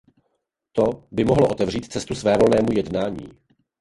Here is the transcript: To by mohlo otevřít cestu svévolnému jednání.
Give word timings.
To 0.71 1.07
by 1.11 1.23
mohlo 1.23 1.47
otevřít 1.51 1.91
cestu 1.91 2.15
svévolnému 2.15 2.67
jednání. 2.71 3.31